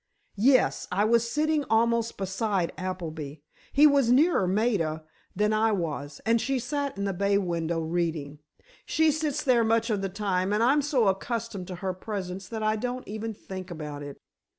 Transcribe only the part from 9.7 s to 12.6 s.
of the time, and I'm so accustomed to her presence